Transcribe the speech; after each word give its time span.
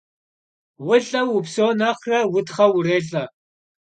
Vulh'eu 0.85 1.25
vupseu 1.33 1.69
nexhre, 1.79 2.19
vutxheu 2.31 2.69
vurêlh'e. 2.75 3.23